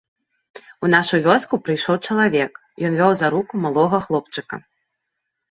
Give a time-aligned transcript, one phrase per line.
[0.85, 2.57] У нашу вёску прыйшоў чалавек,
[2.91, 4.55] ён вёў за руку малога хлопчыка.